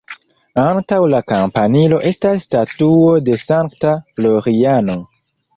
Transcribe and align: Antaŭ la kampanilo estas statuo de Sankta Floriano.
Antaŭ 0.61 0.97
la 1.13 1.19
kampanilo 1.31 1.99
estas 2.11 2.47
statuo 2.47 3.13
de 3.29 3.39
Sankta 3.45 3.95
Floriano. 4.15 4.99